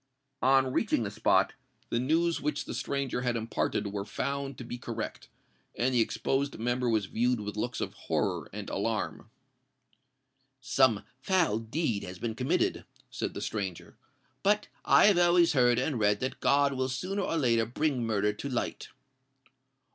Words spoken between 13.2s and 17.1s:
the stranger; "but I have always heard and read that God will